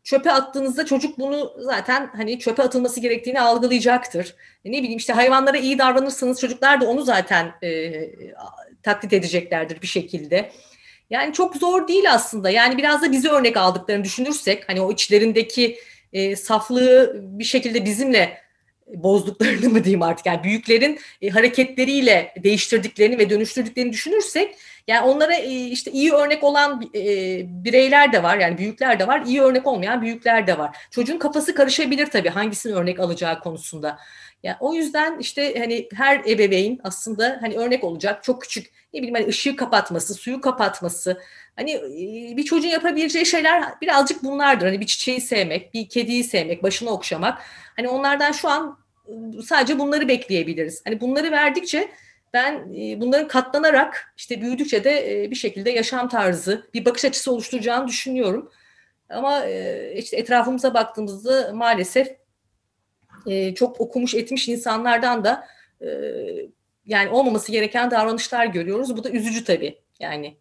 [0.04, 4.36] çöpe attığınızda çocuk bunu zaten hani çöpe atılması gerektiğini algılayacaktır.
[4.66, 7.92] E, ne bileyim işte hayvanlara iyi davranırsanız çocuklar da onu zaten e,
[8.84, 10.52] taklit edeceklerdir bir şekilde.
[11.10, 12.50] Yani çok zor değil aslında.
[12.50, 15.80] Yani biraz da bizi örnek aldıklarını düşünürsek hani o içlerindeki
[16.14, 18.38] e, saflığı bir şekilde bizimle
[18.88, 24.56] bozduklarını mı diyeyim artık yani büyüklerin e, hareketleriyle değiştirdiklerini ve dönüştürdüklerini düşünürsek
[24.89, 27.02] yani onlara e, işte iyi örnek olan e,
[27.63, 30.78] bireyler de var yani büyükler de var iyi örnek olmayan büyükler de var.
[30.91, 33.99] Çocuğun kafası karışabilir tabii hangisini örnek alacağı konusunda.
[34.43, 39.15] Yani o yüzden işte hani her ebeveyn aslında hani örnek olacak çok küçük ne bileyim
[39.15, 41.21] hani ışığı kapatması, suyu kapatması.
[41.56, 41.82] Hani
[42.38, 44.65] bir çocuğun yapabileceği şeyler birazcık bunlardır.
[44.65, 47.41] Hani bir çiçeği sevmek, bir kediyi sevmek, başını okşamak.
[47.75, 48.80] Hani onlardan şu an
[49.45, 50.82] sadece bunları bekleyebiliriz.
[50.86, 51.89] Hani bunları verdikçe
[52.34, 58.52] ben bunların katlanarak işte büyüdükçe de bir şekilde yaşam tarzı, bir bakış açısı oluşturacağını düşünüyorum.
[59.10, 59.46] Ama
[59.96, 62.08] işte etrafımıza baktığımızda maalesef
[63.56, 65.48] çok okumuş etmiş insanlardan da
[66.86, 68.98] yani olmaması gereken davranışlar görüyoruz.
[68.98, 70.38] Bu da üzücü tabii yani.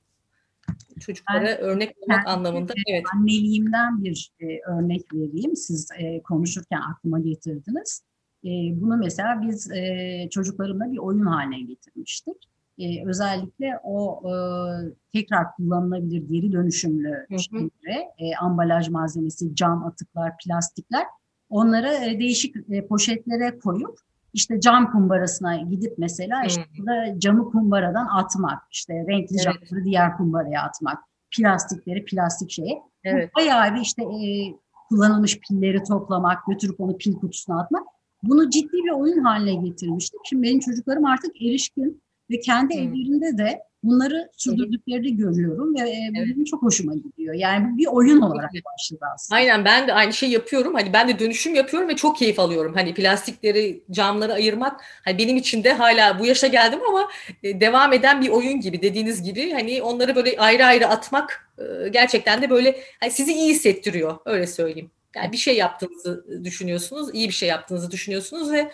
[1.01, 2.72] çocuklara Ben örnek olmak anlamında.
[2.88, 3.05] Evet.
[3.14, 4.31] anneliğimden bir,
[4.66, 5.57] örnek vereyim.
[5.57, 5.88] Siz,
[6.24, 8.03] konuşurken aklıma getirdiniz.
[8.48, 12.37] Eee, bunu mesela biz, eee, çocuklarımla bir oyun hâline getirmiştik.
[12.78, 21.04] Eee, özellikle o, ııı, tekrar kullanılabilir geri dönüşümlü şeyleri, eee, ambalaj malzemesi, cam atıklar, plastikler
[21.50, 23.98] onları, eee, değişik, eee, poşetlere koyup
[24.32, 29.40] işte cam kumbarasına gidip mesela işte burada camı kumbaradan atmak, işte renkli Evet.
[29.44, 30.98] camları diğer kumbaraya atmak,
[31.38, 32.74] plastikleri plastik şeye.
[32.74, 33.30] Bu Evet.
[33.37, 34.54] bayağı bir işte, eee,
[34.88, 37.82] kullanılmış pilleri toplamak, götürüp onu pil kutusuna atmak.
[38.22, 40.20] Bunu ciddi bir oyun hâline getirmiştik.
[40.28, 42.83] Şimdi benim çocuklarım artık erişkin ve kendi Hımm.
[42.88, 46.28] evlerinde de bunları sürdürdüklerini görüyorum ve, bu Evet.
[46.28, 47.35] benim çok hoşuma gidiyor.
[47.35, 49.37] Yani bu bir oyun olarak başladı aslında.
[49.38, 50.74] Aynen ben de aynı şeyi yapıyorum.
[50.74, 52.74] Hani ben de dönüşüm yapıyorum ve çok keyif alıyorum.
[52.74, 57.09] Hani plastikleri, camları ayırmak hani benim için de hâlâ bu yaşa geldim ama,
[57.42, 61.88] eee, devam eden bir oyun gibi dediğiniz gibi hani onları böyle ayrı ayrı atmak, ııı,
[61.88, 64.90] gerçekten de böyle hani sizi iyi hissettiriyor, öyle söyleyeyim.
[65.22, 68.70] Yani bir şey yaptığınızı, düşünüyorsunuz, iyi bir şey yaptığınızı düşünüyorsunuz ve,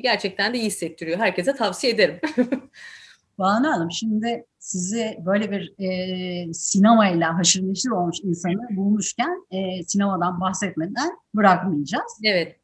[0.00, 1.18] gerçekten de iyi hissettiriyor.
[1.18, 2.20] Herkese tavsiye ederim.
[3.38, 10.40] Banu Hanım, şimdi sizi böyle bir, eee, sinemayla haşır neşir olmuş insanı bulmuşken, eee, sinemadan
[10.40, 12.18] bahsetmeden bırakmayacağız.
[12.24, 12.56] Evet,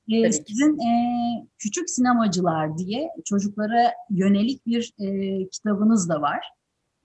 [0.45, 0.45] ki.
[0.49, 6.56] sizin, eee, Küçük Sinemacılar diye çocuklara yönelik bir, eee, kitabınız da var.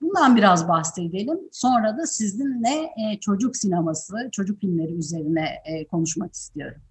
[0.02, 1.38] Bundan biraz bahsedelim.
[1.52, 6.82] Sonra da sizinle, eee, çocuk sineması, çocuk filmleri üzerine, eee, konuşmak istiyorum.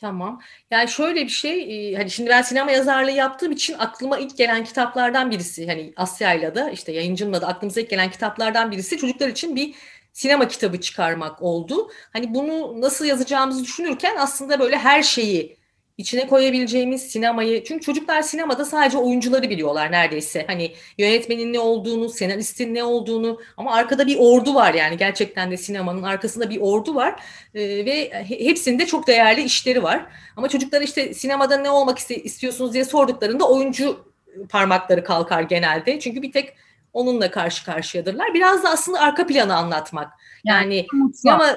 [0.00, 0.40] Tamam.
[0.70, 4.64] Yani şöyle bir şey, iii, hani şimdi ben sinema yazarlığı yaptığım için aklıma ilk gelen
[4.64, 9.56] kitaplardan birisi, hani Asya'yla da işte yayıncımla da aklımıza ilk gelen kitaplardan birisi çocuklar için
[9.56, 9.74] bir
[10.12, 11.90] sinema kitabı çıkarmak oldu.
[12.12, 15.56] Hani bunu nasıl yazacağımızı düşünürken aslında böyle her şeyi
[15.98, 20.44] içine koyabileceğimiz sinemayı çünkü çocuklar sinemada sadece oyuncuları biliyorlar neredeyse.
[20.46, 25.56] Hani yönetmenin ne olduğunu, senaristin ne olduğunu ama arkada bir ordu var yani gerçekten de
[25.56, 27.20] sinemanın arkasında bir ordu var,
[27.54, 30.06] eee, ve he hepsinin çok değerli işleri var.
[30.36, 34.12] Ama çocuklara işte sinemada ne olmak istiyorsunuz diye sorduklarında oyuncu
[34.48, 36.00] parmakları kalkar genelde.
[36.00, 36.52] Çünkü bir tek
[36.92, 38.34] onunla karşı karşıyadırlar.
[38.34, 40.12] Biraz da aslında arka planı anlatmak.
[40.44, 41.56] Yani Yani sinema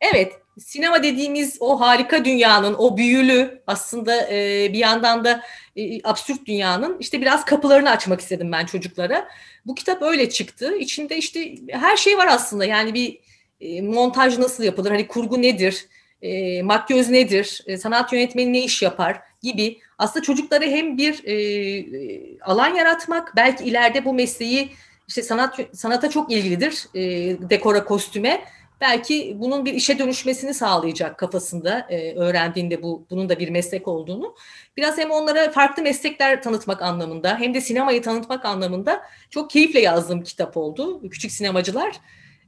[0.00, 5.42] Evet, sinema dediğimiz o harika dünyanın, o büyülü aslında, eee, bir yandan da,
[5.76, 9.28] iii, absürt dünyanın işte biraz kapılarını açmak istedim ben çocuklara.
[9.66, 10.76] Bu kitap öyle çıktı.
[10.78, 12.64] İçinde işte her şey var aslında.
[12.64, 13.18] Yani bir,
[13.60, 15.86] eee, montaj nasıl yapılır, hani kurgu nedir,
[16.22, 22.38] eee, makyöz nedir, eee, sanat yönetmeni ne iş yapar gibi aslında çocuklara hem bir, eee,
[22.42, 24.68] alan yaratmak, belki ileride bu mesleği
[25.08, 28.44] işte sanat sanata çok ilgilidir, eee, dekora, kostüme.
[28.82, 34.36] Belki bunun bir işe dönüşmesini sağlayacak kafasında, eee, öğrendiğinde bu bunun da bir meslek olduğunu.
[34.78, 40.20] Biraz hem onlara farklı meslekler tanıtmak anlamında hem de sinemayı tanıtmak anlamında çok keyifle yazdığım
[40.20, 41.02] bir kitap oldu.
[41.10, 41.92] Küçük Sinemacılar.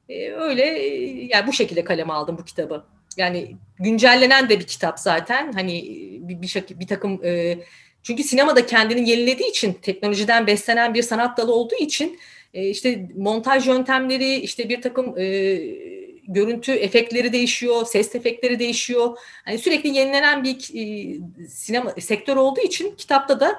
[0.09, 2.85] Eee, öyle, eee, yani bu şekilde kaleme aldım bu kitabı.
[3.19, 5.53] Yani güncellenen de bir kitap zaten.
[5.53, 7.59] Hani, iii, bir bir şekil birtakım, eee,
[8.03, 12.19] çünkü sinema da kendini yenilediği için, teknolojiden beslenen bir sanat dalı olduğu için,
[12.55, 19.19] eee, işte montaj yöntemleri, işte birtakım, eee, görüntü efektleri değişiyor, ses efektleri değişiyor.
[19.45, 23.53] Hani sürekli yenilenen bir iii, sinema sektör olduğu için kitapta da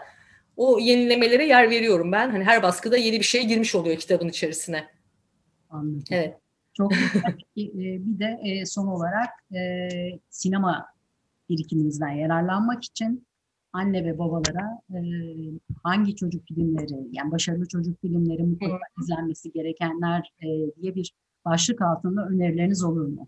[0.57, 2.29] o yenilemelere yer veriyorum ben.
[2.29, 4.85] Hani her baskıda yeni bir şey girmiş oluyor kitabın içerisine.
[5.69, 6.03] Anladım.
[6.11, 6.37] Evet.
[6.73, 6.99] Çok eee,
[8.05, 9.29] bir de, eee, son olarak,
[10.29, 10.85] sinema
[11.49, 13.25] birikiminizden yararlanmak için
[13.73, 14.81] anne ve babalara,
[15.83, 20.33] hangi çocuk filmleri, yani başarılı çocuk filmleri mutlaka izlenmesi gerekenler,
[20.81, 21.11] diye bir
[21.45, 23.27] başlık altında önerileriniz olur mu?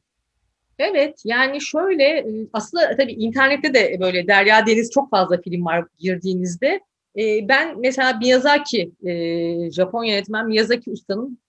[0.79, 5.85] Evet, yani şöyle, ııı, aslında tabii internette de böyle derya deniz çok fazla film var
[5.99, 6.79] girdiğinizde.
[7.15, 11.39] Eee, ben mesela Miyazaki, eee, Japon yönetmen Miyazaki Usta'nın,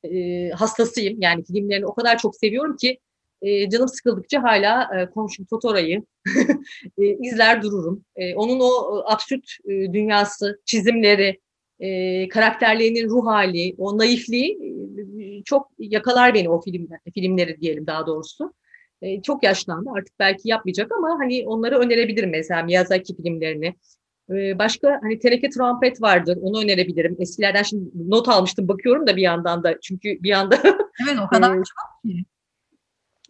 [0.54, 1.20] hastasıyım.
[1.20, 2.98] Yani filmlerini o kadar çok seviyorum ki,
[3.72, 4.42] canım sıkıldıkça
[4.94, 6.04] eee, Komşum Totoro'yu
[7.22, 8.04] izler dururum.
[8.37, 11.40] Onun o, absürt, dünyası, çizimleri,
[11.81, 14.59] eee, karakterlerinin ruh hâli, o naifliği,
[15.19, 18.55] eee, çok yakalar beni o filmler filmleri diyelim daha doğrusu.
[19.03, 23.75] Eee, çok yaşlandı artık belki yapmayacak ama hani onları önerebilirim mesela Miyazaki filmlerini.
[24.31, 27.17] Eee, başka hani Teneke Trompet vardır, onu önerebilirim.
[27.21, 30.57] Eskilerden şimdi not almıştım bakıyorum da bir yandan da çünkü bir anda
[31.09, 31.64] Evet, o kadar çok
[32.12, 32.25] ki.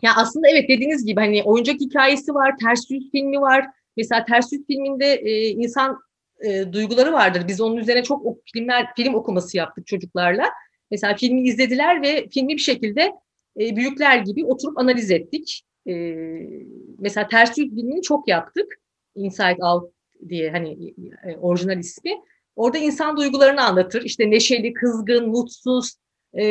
[0.03, 3.67] Ya, aslında evet, dediğiniz gibi hani oyuncak hikâyesi var, Ters Yüz filmi var.
[3.97, 5.99] Mesela Ters Yüz filminde, eee, insan,
[6.45, 7.43] eee, duyguları vardır.
[7.49, 10.45] Biz onun üzerine çok ok filmler film okuması yaptık çocuklarla.
[10.91, 13.13] Mesela filmi izlediler ve filmi bir şekilde,
[13.57, 15.63] eee, büyükler gibi oturup analiz ettik.
[15.87, 16.51] Eee,
[16.99, 18.67] mesela Ters Yüz filmini çok yaptık.
[19.15, 19.93] Inside Out
[20.29, 22.13] diye hani, eee, orijinal ismi.
[22.57, 24.03] Orada insan duygularını anlatır.
[24.05, 25.95] İşte neşeli, kızgın, mutsuz,
[26.39, 26.45] e,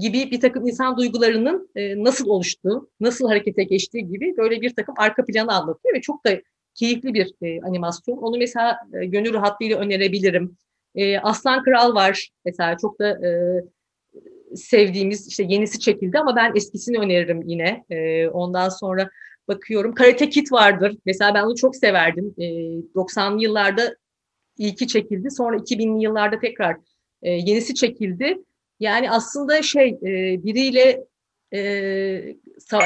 [0.00, 4.94] gibi bir takım insan duygularının e, nasıl oluştuğu, nasıl harekete geçtiği gibi böyle bir takım
[4.98, 6.30] arka planı anlatıyor ve çok da
[6.74, 8.16] keyifli bir e, animasyon.
[8.16, 10.56] Onu mesela e, gönül rahatlığıyla önerebilirim.
[10.94, 13.30] E, Aslan Kral var mesela çok da e,
[14.56, 17.84] sevdiğimiz işte yenisi çekildi ama ben eskisini öneririm yine.
[17.90, 19.10] E, ondan sonra
[19.48, 20.96] bakıyorum Karate Kid vardır.
[21.06, 22.34] Mesela ben onu çok severdim.
[22.38, 22.44] E,
[22.94, 23.96] 90'lı yıllarda
[24.58, 25.30] ilki çekildi.
[25.30, 26.76] Sonra 2000'li yıllarda tekrar
[27.22, 28.38] e, yenisi çekildi.
[28.80, 31.04] Yani aslında şey e, biriyle
[31.52, 31.58] e,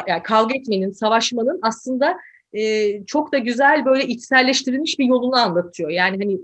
[0.09, 2.17] yani kavga etmenin, savaşmanın aslında
[2.55, 5.91] e, çok da güzel böyle içselleştirilmiş bir yolunu anlatıyor.
[5.91, 6.39] Yani hani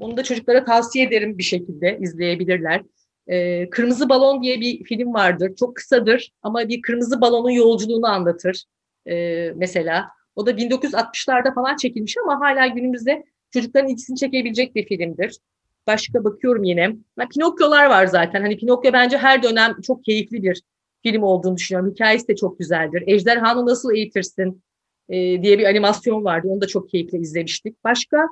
[0.00, 2.82] onu da çocuklara tavsiye ederim bir şekilde izleyebilirler.
[3.26, 5.52] E, Kırmızı Balon diye bir film vardır.
[5.56, 8.64] Çok kısadır ama bir kırmızı balonun yolculuğunu anlatır
[9.06, 10.08] e, mesela.
[10.36, 15.38] O da 1960'larda falan çekilmiş ama hala günümüzde çocukların ilgisini çekebilecek bir filmdir.
[15.86, 16.96] Başka bakıyorum yine.
[17.18, 18.42] Ha, Pinokyo'lar var zaten.
[18.42, 20.62] Hani Pinokyo bence her dönem çok keyifli bir
[21.02, 21.90] film olduğunu düşünüyorum.
[21.90, 23.04] Hikayesi de çok güzeldir.
[23.06, 24.62] Ejderhanı Nasıl Eğitirsin
[25.08, 26.48] e, diye bir animasyon vardı.
[26.50, 27.84] Onu da çok keyifle izlemiştik.
[27.84, 28.28] Başka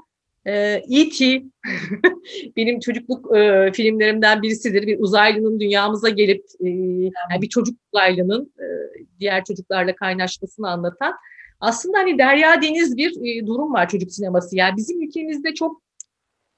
[0.46, 0.52] e,
[0.90, 1.42] E.T.
[2.56, 4.87] benim çocukluk e, filmlerimden birisidir.
[4.87, 8.66] Bir uzaylının dünyamıza gelip e, yani bir çocuk uzaylının e,
[9.20, 11.14] diğer çocuklarla kaynaşmasını anlatan
[11.61, 14.56] aslında hani derya deniz bir e, durum var çocuk sineması.
[14.56, 15.82] Yani bizim ülkemizde çok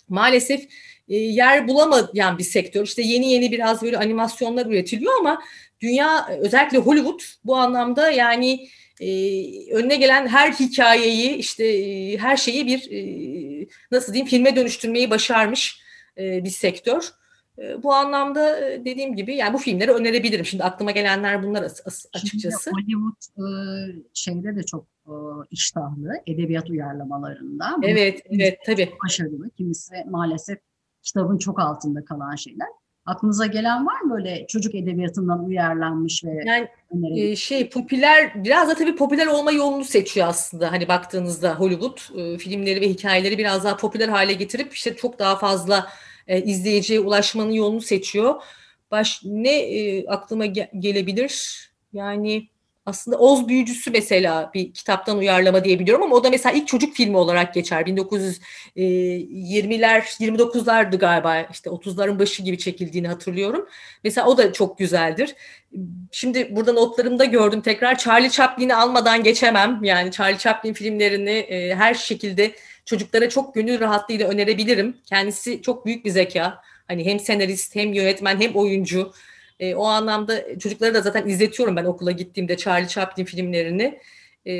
[0.08, 0.68] maalesef
[1.08, 2.84] e, yer bulamayan bir sektör.
[2.84, 5.42] İşte yeni yeni biraz böyle animasyonlar üretiliyor ama
[5.80, 8.68] dünya özellikle Hollywood bu anlamda yani e,
[9.72, 15.80] önüne gelen her hikayeyi işte e, her şeyi bir e, nasıl diyeyim filme dönüştürmeyi başarmış
[16.18, 17.08] e, bir sektör.
[17.82, 20.44] Bu anlamda dediğim gibi yani bu filmleri önerebilirim.
[20.44, 22.70] Şimdi aklıma gelenler bunlar as- as- açıkçası.
[22.70, 23.16] Şimdi Hollywood
[24.14, 24.86] şeyde de çok
[25.50, 27.76] iştahlı edebiyat uyarlamalarında.
[27.82, 28.90] Evet, evet tabii.
[29.04, 29.50] başarılı.
[29.50, 30.58] Kimisi maalesef
[31.02, 32.68] kitabın çok altında kalan şeyler.
[33.06, 37.32] Aklınıza gelen var mı böyle çocuk edebiyatından uyarlanmış ve Yani önerebileceğiniz?
[37.32, 40.72] e, şey popüler biraz da tabii popüler olma yolunu seçiyor aslında.
[40.72, 45.36] Hani baktığınızda Hollywood e, filmleri ve hikayeleri biraz daha popüler hale getirip işte çok daha
[45.36, 45.86] fazla
[46.26, 48.34] e, izleyiciye ulaşmanın yolunu seçiyor.
[48.90, 51.64] Baş ne e, aklıma ge- gelebilir?
[51.92, 52.48] Yani
[52.86, 56.94] aslında Oz Büyücüsü mesela bir kitaptan uyarlama diye biliyorum ama o da mesela ilk çocuk
[56.94, 57.82] filmi olarak geçer.
[57.82, 63.68] 1920'ler, 29'lardı galiba işte 30'ların başı gibi çekildiğini hatırlıyorum.
[64.04, 65.34] Mesela o da çok güzeldir.
[66.12, 69.84] Şimdi burada notlarımda gördüm tekrar Charlie Chaplin'i almadan geçemem.
[69.84, 72.52] Yani Charlie Chaplin filmlerini e, her şekilde
[72.84, 74.96] çocuklara çok gönül rahatlığıyla önerebilirim.
[75.06, 76.62] Kendisi çok büyük bir zeka.
[76.88, 79.12] Hani hem senarist hem yönetmen hem oyuncu.
[79.60, 84.00] E, o anlamda çocuklara da zaten izletiyorum ben okula gittiğimde Charlie Chaplin filmlerini.
[84.46, 84.52] E,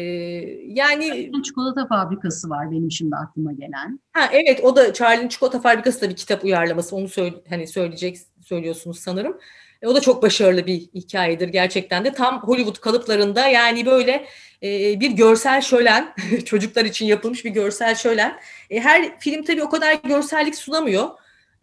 [0.67, 4.01] yani Çikolata fabrikası var benim şimdi aklıma gelen.
[4.13, 6.97] ha, evet o da Charlie'nin Çikolata Fabrikası da bir kitap uyarlaması.
[6.97, 9.39] Onu söyle, hani söyleyecek söylüyorsunuz sanırım.
[9.83, 12.13] E, o da çok başarılı bir hikayedir gerçekten de.
[12.13, 14.27] Tam Hollywood kalıplarında yani böyle
[14.63, 18.41] e, bir görsel şölen, çocuklar için yapılmış bir görsel şölen.
[18.71, 21.09] E, her film tabii o kadar görsellik sunamıyor.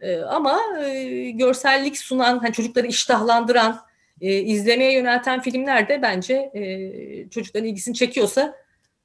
[0.02, 3.80] E, ama e, görsellik sunan, hani çocukları iştahlandıran,
[4.20, 8.54] e, izlemeye yönelten filmler de bence e, çocukların ilgisini çekiyorsa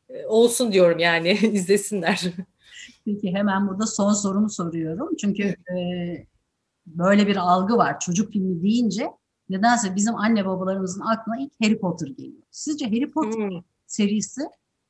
[0.10, 2.24] e, olsun diyorum yani izlesinler.
[3.06, 5.16] Peki hemen burada son sorumu soruyorum.
[5.22, 5.78] Çünkü e,
[6.86, 8.00] böyle bir algı var.
[8.00, 9.08] Çocuk filmi deyince
[9.50, 12.44] nedense bizim anne babalarımızın aklına ilk Harry Potter geliyor.
[12.52, 13.62] Sizce Harry Potter Hmm.
[13.88, 14.42] serisi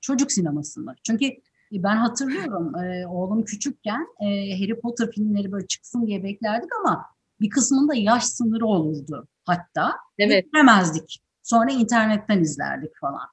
[0.01, 0.95] çocuk sinemasında?
[1.03, 1.31] Çünkü
[1.71, 4.25] ben hatırlıyorum e, oğlum küçükken e,
[4.59, 7.05] Harry Potter filmleri böyle çıksın diye beklerdik ama
[7.41, 9.95] bir kısmında yaş sınırı olurdu hatta.
[10.19, 10.45] Evet.
[10.45, 11.19] Bitiremezdik.
[11.43, 13.27] Sonra internetten izlerdik falan.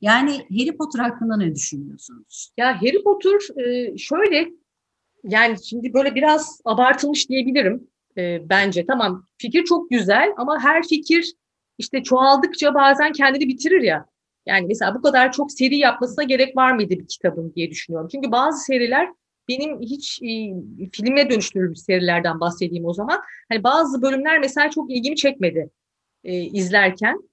[0.00, 2.52] Yani Harry Potter hakkında ne düşünüyorsunuz?
[2.56, 4.48] Ya Harry Potter e, şöyle
[5.24, 8.86] yani şimdi böyle biraz abartılmış diyebilirim e, bence.
[8.86, 11.34] Tamam fikir çok güzel ama her fikir
[11.78, 14.06] işte çoğaldıkça bazen kendini bitirir ya.
[14.50, 18.08] Yani mesela bu kadar çok seri yapmasına gerek var mıydı bir kitabın diye düşünüyorum.
[18.12, 19.08] Çünkü bazı seriler
[19.48, 20.30] benim hiç e,
[20.92, 23.20] filme dönüştürülmüş serilerden bahsedeyim o zaman.
[23.48, 25.70] Hani bazı bölümler mesela çok ilgimi çekmedi
[26.24, 27.30] e, izlerken.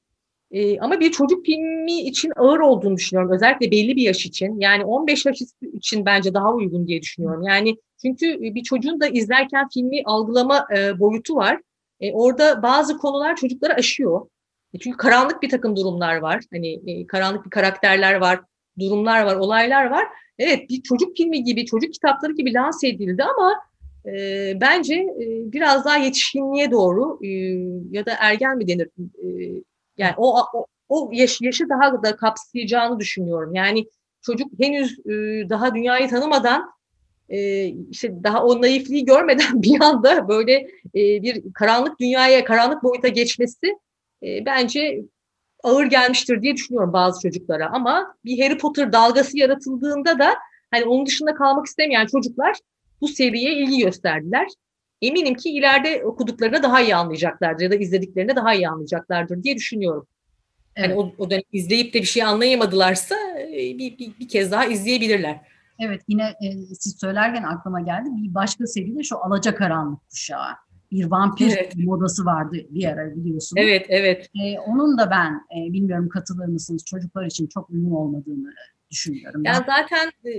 [0.51, 3.36] E, ama bir çocuk filmi için ağır olduğunu düşünüyorum.
[3.36, 4.59] Özellikle belli bir yaş için.
[4.59, 5.38] Yani 15 yaş
[5.74, 7.43] için bence daha uygun diye düşünüyorum.
[7.43, 11.61] Yani çünkü bir çocuğun da izlerken filmi algılama e, boyutu var.
[11.99, 14.28] E, orada bazı konular çocukları aşıyor.
[14.74, 16.43] E, çünkü karanlık bir takım durumlar var.
[16.51, 18.39] Hani e, karanlık bir karakterler var,
[18.80, 20.07] durumlar var, olaylar var.
[20.39, 23.55] Evet bir çocuk filmi gibi, çocuk kitapları gibi lanse edildi ama
[24.05, 27.28] e, bence e, biraz daha yetişkinliğe doğru e,
[27.91, 28.89] ya da ergen mi denir?
[28.99, 29.28] E,
[29.97, 33.55] yani o, o, o yaş, yaşı daha da kapsayacağını düşünüyorum.
[33.55, 33.88] Yani
[34.22, 35.13] çocuk henüz e,
[35.49, 36.72] daha dünyayı tanımadan
[37.30, 40.53] e, işte daha o naifliği görmeden bir anda böyle
[40.95, 43.78] e, bir karanlık dünyaya, karanlık boyuta geçmesi
[44.24, 45.01] e, bence
[45.63, 47.70] ağır gelmiştir diye düşünüyorum bazı çocuklara.
[47.70, 50.36] Ama bir Harry Potter dalgası yaratıldığında da
[50.72, 52.55] hani onun dışında kalmak istemeyen çocuklar
[53.01, 54.47] bu seriye ilgi gösterdiler.
[55.01, 60.07] Eminim ki ileride okuduklarını daha iyi anlayacaklardır ya da izlediklerini daha iyi anlayacaklardır diye düşünüyorum.
[60.76, 60.89] Evet.
[60.89, 64.65] Hani o, o dönem izleyip de bir şey anlayamadılarsa e, bir, bir, bir kez daha
[64.65, 65.41] izleyebilirler.
[65.80, 68.09] Evet yine e, siz söylerken aklıma geldi.
[68.11, 70.66] Bir başka seri de şu Alacakaranlık Kuşağı.
[70.92, 71.76] Bir vampir Evet.
[71.76, 73.64] modası vardı bir ara biliyorsunuz.
[73.64, 74.30] Evet, evet.
[74.44, 78.54] E, onun da ben e, bilmiyorum katılır mısınız çocuklar için çok uygun olmadığını
[78.92, 79.42] düşünüyorum.
[79.46, 80.30] Yani zaten e,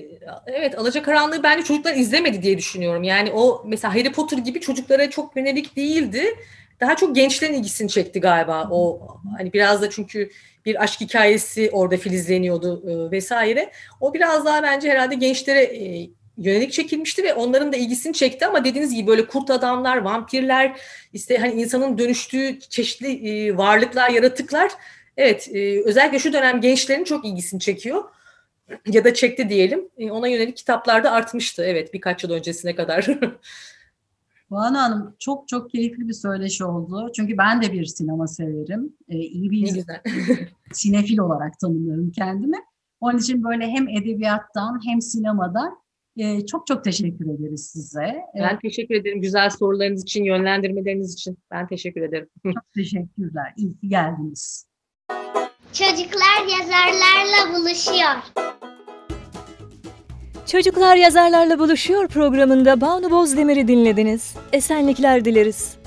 [0.46, 3.02] evet Alacakaranlığı bence çocuklar izlemedi diye düşünüyorum.
[3.02, 6.24] Yani o mesela Harry Potter gibi çocuklara çok yönelik değildi.
[6.80, 8.68] Daha çok gençlerin ilgisini çekti galiba.
[8.70, 10.30] O hani biraz da çünkü
[10.64, 13.72] bir aşk hikayesi orada filizleniyordu e, vesaire.
[14.00, 18.64] O biraz daha bence herhalde gençlere e, yönelik çekilmişti ve onların da ilgisini çekti ama
[18.64, 20.80] dediğiniz gibi böyle kurt adamlar, vampirler,
[21.12, 24.72] işte hani insanın dönüştüğü çeşitli e, varlıklar, yaratıklar
[25.16, 28.04] evet e, özellikle şu dönem gençlerin çok ilgisini çekiyor
[28.86, 29.88] ya da çekti diyelim.
[29.98, 31.64] E, Ona yönelik kitaplarda artmıştı.
[31.64, 33.06] Evet birkaç yıl öncesine kadar.
[34.50, 37.10] Banu Hanım çok çok keyifli bir söyleşi oldu.
[37.16, 38.96] Çünkü ben de bir sinema severim.
[39.08, 39.84] E, iyi bir
[40.72, 42.56] sinefil olarak tanımlıyorum kendimi.
[43.00, 45.78] Onun için böyle hem edebiyattan hem sinemadan
[46.18, 48.16] e, çok çok teşekkür ederiz size.
[48.34, 51.38] Ben teşekkür ederim güzel sorularınız için, yönlendirmeleriniz için.
[51.50, 52.28] Ben teşekkür ederim.
[52.42, 53.52] çok teşekkürler.
[53.56, 54.66] İyi ki geldiniz.
[55.72, 58.48] Çocuklar yazarlarla buluşuyor.
[60.46, 64.34] Çocuklar Yazarlarla Buluşuyor programında Banu Bozdemir'i dinlediniz.
[64.52, 65.78] Esenlikler dileriz.